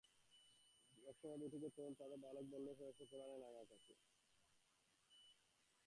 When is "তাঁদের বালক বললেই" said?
1.99-2.75